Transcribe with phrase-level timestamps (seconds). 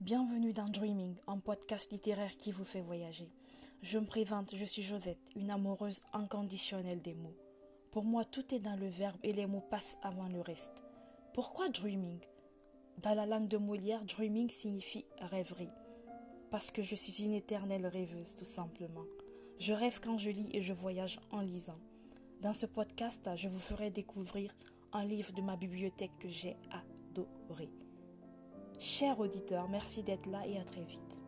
[0.00, 3.32] Bienvenue dans Dreaming, un podcast littéraire qui vous fait voyager.
[3.82, 7.36] Je me présente, je suis Josette, une amoureuse inconditionnelle des mots.
[7.90, 10.84] Pour moi, tout est dans le verbe et les mots passent avant le reste.
[11.34, 12.20] Pourquoi dreaming?
[13.02, 15.74] Dans la langue de Molière, dreaming signifie rêverie.
[16.52, 19.04] Parce que je suis une éternelle rêveuse, tout simplement.
[19.58, 21.80] Je rêve quand je lis et je voyage en lisant.
[22.40, 24.54] Dans ce podcast, je vous ferai découvrir
[24.92, 27.68] un livre de ma bibliothèque que j'ai adoré.
[28.80, 31.20] Chers auditeurs, merci d'être là et à très vite.